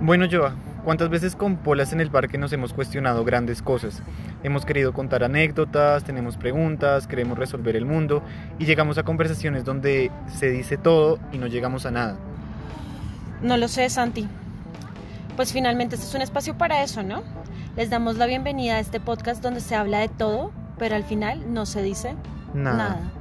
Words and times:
Bueno, 0.00 0.26
Joa, 0.30 0.54
¿cuántas 0.84 1.10
veces 1.10 1.36
con 1.36 1.56
Polas 1.56 1.92
en 1.92 2.00
el 2.00 2.10
parque 2.10 2.38
nos 2.38 2.52
hemos 2.52 2.72
cuestionado 2.72 3.22
grandes 3.24 3.60
cosas? 3.60 4.02
Hemos 4.42 4.64
querido 4.64 4.94
contar 4.94 5.22
anécdotas, 5.22 6.04
tenemos 6.04 6.38
preguntas, 6.38 7.06
queremos 7.06 7.38
resolver 7.38 7.76
el 7.76 7.84
mundo 7.84 8.22
y 8.58 8.64
llegamos 8.64 8.96
a 8.96 9.02
conversaciones 9.02 9.64
donde 9.64 10.10
se 10.34 10.48
dice 10.50 10.78
todo 10.78 11.18
y 11.32 11.38
no 11.38 11.46
llegamos 11.48 11.84
a 11.84 11.90
nada. 11.90 12.16
No 13.42 13.56
lo 13.58 13.68
sé, 13.68 13.90
Santi. 13.90 14.26
Pues 15.36 15.52
finalmente 15.52 15.96
este 15.96 16.06
es 16.06 16.14
un 16.14 16.22
espacio 16.22 16.56
para 16.56 16.82
eso, 16.82 17.02
¿no? 17.02 17.22
Les 17.76 17.90
damos 17.90 18.16
la 18.16 18.26
bienvenida 18.26 18.76
a 18.76 18.80
este 18.80 19.00
podcast 19.00 19.42
donde 19.42 19.60
se 19.60 19.74
habla 19.74 19.98
de 19.98 20.08
todo, 20.08 20.50
pero 20.78 20.96
al 20.96 21.04
final 21.04 21.52
no 21.52 21.66
se 21.66 21.82
dice 21.82 22.14
Nada. 22.54 22.76
nada. 22.76 23.12